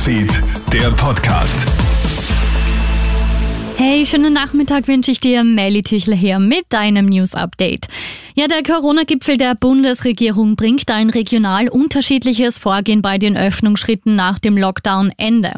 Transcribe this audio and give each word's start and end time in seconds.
Newsfeed, 0.00 0.42
der 0.72 0.90
Podcast. 0.92 1.66
Hey, 3.76 4.06
schönen 4.06 4.32
Nachmittag 4.32 4.88
wünsche 4.88 5.10
ich 5.10 5.20
dir, 5.20 5.44
Melly 5.44 5.82
Tüchler 5.82 6.16
hier 6.16 6.38
mit 6.38 6.64
deinem 6.70 7.04
News 7.04 7.34
Update. 7.34 7.86
Ja, 8.40 8.48
der 8.48 8.62
Corona-Gipfel 8.62 9.36
der 9.36 9.54
Bundesregierung 9.54 10.56
bringt 10.56 10.90
ein 10.90 11.10
regional 11.10 11.68
unterschiedliches 11.68 12.58
Vorgehen 12.58 13.02
bei 13.02 13.18
den 13.18 13.36
Öffnungsschritten 13.36 14.16
nach 14.16 14.38
dem 14.38 14.56
Lockdown-Ende. 14.56 15.52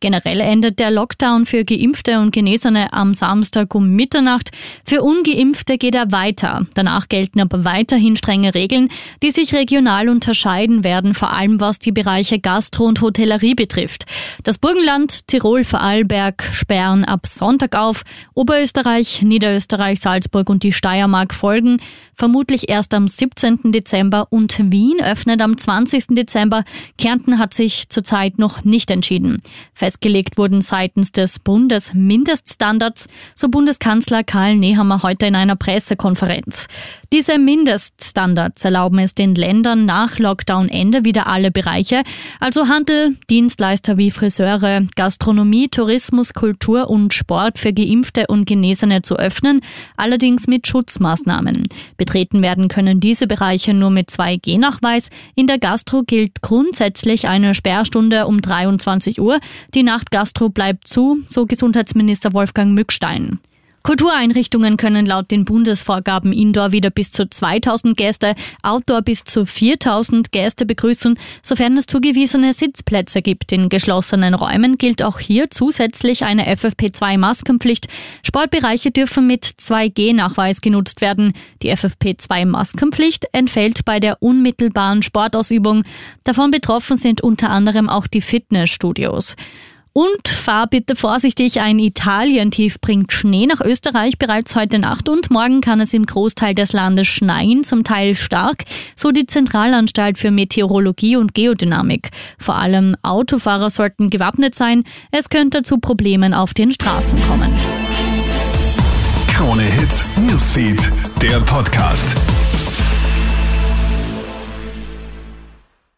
Generell 0.00 0.40
endet 0.40 0.80
der 0.80 0.90
Lockdown 0.90 1.46
für 1.46 1.64
Geimpfte 1.64 2.18
und 2.18 2.32
Genesene 2.32 2.92
am 2.92 3.14
Samstag 3.14 3.72
um 3.76 3.90
Mitternacht. 3.90 4.50
Für 4.84 5.02
Ungeimpfte 5.02 5.78
geht 5.78 5.94
er 5.94 6.10
weiter. 6.10 6.66
Danach 6.74 7.06
gelten 7.08 7.40
aber 7.40 7.64
weiterhin 7.64 8.16
strenge 8.16 8.52
Regeln, 8.52 8.88
die 9.22 9.30
sich 9.30 9.54
regional 9.54 10.08
unterscheiden 10.08 10.82
werden, 10.82 11.14
vor 11.14 11.32
allem 11.32 11.60
was 11.60 11.78
die 11.78 11.92
Bereiche 11.92 12.40
Gastro 12.40 12.86
und 12.86 13.00
Hotellerie 13.00 13.54
betrifft. 13.54 14.06
Das 14.42 14.58
Burgenland, 14.58 15.28
Tirol, 15.28 15.62
Vorarlberg 15.62 16.42
sperren 16.52 17.04
ab 17.04 17.28
Sonntag 17.28 17.76
auf. 17.76 18.02
Oberösterreich, 18.34 19.22
Niederösterreich, 19.22 20.00
Salzburg 20.00 20.50
und 20.50 20.64
die 20.64 20.72
Steiermark 20.72 21.32
folgen 21.32 21.78
vermutlich 22.24 22.70
erst 22.70 22.94
am 22.94 23.06
17. 23.06 23.70
Dezember 23.70 24.28
und 24.30 24.72
Wien 24.72 24.98
öffnet 25.02 25.42
am 25.42 25.58
20. 25.58 26.06
Dezember. 26.14 26.64
Kärnten 26.96 27.38
hat 27.38 27.52
sich 27.52 27.90
zurzeit 27.90 28.38
noch 28.38 28.64
nicht 28.64 28.90
entschieden. 28.90 29.42
Festgelegt 29.74 30.38
wurden 30.38 30.62
seitens 30.62 31.12
des 31.12 31.38
Bundes 31.38 31.92
Mindeststandards, 31.92 33.08
so 33.34 33.50
Bundeskanzler 33.50 34.24
Karl 34.24 34.56
Nehammer 34.56 35.02
heute 35.02 35.26
in 35.26 35.34
einer 35.34 35.54
Pressekonferenz. 35.54 36.66
Diese 37.14 37.38
Mindeststandards 37.38 38.64
erlauben 38.64 38.98
es 38.98 39.14
den 39.14 39.36
Ländern 39.36 39.86
nach 39.86 40.18
Lockdown-Ende 40.18 41.04
wieder 41.04 41.28
alle 41.28 41.52
Bereiche, 41.52 42.02
also 42.40 42.66
Handel, 42.66 43.14
Dienstleister 43.30 43.96
wie 43.96 44.10
Friseure, 44.10 44.82
Gastronomie, 44.96 45.68
Tourismus, 45.68 46.34
Kultur 46.34 46.90
und 46.90 47.14
Sport 47.14 47.60
für 47.60 47.72
Geimpfte 47.72 48.26
und 48.26 48.46
Genesene 48.46 49.02
zu 49.02 49.14
öffnen, 49.16 49.60
allerdings 49.96 50.48
mit 50.48 50.66
Schutzmaßnahmen. 50.66 51.68
Betreten 51.96 52.42
werden 52.42 52.66
können 52.66 52.98
diese 52.98 53.28
Bereiche 53.28 53.74
nur 53.74 53.90
mit 53.90 54.10
2G-Nachweis. 54.10 55.10
In 55.36 55.46
der 55.46 55.60
Gastro 55.60 56.02
gilt 56.02 56.42
grundsätzlich 56.42 57.28
eine 57.28 57.54
Sperrstunde 57.54 58.26
um 58.26 58.40
23 58.40 59.20
Uhr. 59.20 59.38
Die 59.72 59.84
Nachtgastro 59.84 60.48
bleibt 60.48 60.88
zu, 60.88 61.18
so 61.28 61.46
Gesundheitsminister 61.46 62.32
Wolfgang 62.32 62.74
Mückstein. 62.74 63.38
Kultureinrichtungen 63.84 64.78
können 64.78 65.04
laut 65.04 65.30
den 65.30 65.44
Bundesvorgaben 65.44 66.32
Indoor 66.32 66.72
wieder 66.72 66.88
bis 66.88 67.10
zu 67.10 67.28
2000 67.28 67.98
Gäste, 67.98 68.34
Outdoor 68.62 69.02
bis 69.02 69.24
zu 69.24 69.44
4000 69.44 70.32
Gäste 70.32 70.64
begrüßen, 70.64 71.18
sofern 71.42 71.76
es 71.76 71.84
zugewiesene 71.84 72.54
Sitzplätze 72.54 73.20
gibt. 73.20 73.52
In 73.52 73.68
geschlossenen 73.68 74.32
Räumen 74.32 74.78
gilt 74.78 75.02
auch 75.02 75.18
hier 75.18 75.50
zusätzlich 75.50 76.24
eine 76.24 76.46
FFP2-Maskenpflicht. 76.56 77.88
Sportbereiche 78.22 78.90
dürfen 78.90 79.26
mit 79.26 79.44
2G-Nachweis 79.44 80.62
genutzt 80.62 81.02
werden. 81.02 81.34
Die 81.62 81.70
FFP2-Maskenpflicht 81.70 83.26
entfällt 83.32 83.84
bei 83.84 84.00
der 84.00 84.22
unmittelbaren 84.22 85.02
Sportausübung. 85.02 85.84
Davon 86.24 86.50
betroffen 86.50 86.96
sind 86.96 87.20
unter 87.20 87.50
anderem 87.50 87.90
auch 87.90 88.06
die 88.06 88.22
Fitnessstudios. 88.22 89.36
Und 89.96 90.26
fahr 90.26 90.66
bitte 90.66 90.96
vorsichtig, 90.96 91.60
ein 91.60 91.78
Italien-Tief 91.78 92.80
bringt 92.80 93.12
Schnee 93.12 93.46
nach 93.46 93.60
Österreich 93.60 94.18
bereits 94.18 94.56
heute 94.56 94.80
Nacht 94.80 95.08
und 95.08 95.30
morgen 95.30 95.60
kann 95.60 95.80
es 95.80 95.94
im 95.94 96.04
Großteil 96.04 96.52
des 96.52 96.72
Landes 96.72 97.06
schneien, 97.06 97.62
zum 97.62 97.84
Teil 97.84 98.16
stark, 98.16 98.64
so 98.96 99.12
die 99.12 99.26
Zentralanstalt 99.26 100.18
für 100.18 100.32
Meteorologie 100.32 101.14
und 101.14 101.32
Geodynamik. 101.32 102.10
Vor 102.40 102.56
allem 102.56 102.96
Autofahrer 103.04 103.70
sollten 103.70 104.10
gewappnet 104.10 104.56
sein, 104.56 104.82
es 105.12 105.28
könnte 105.28 105.62
zu 105.62 105.78
Problemen 105.78 106.34
auf 106.34 106.54
den 106.54 106.72
Straßen 106.72 107.22
kommen. 107.28 107.52
Krone 109.28 109.62
Hits, 109.62 110.04
Newsfeed, 110.16 110.90
der 111.22 111.38
Podcast. 111.38 112.16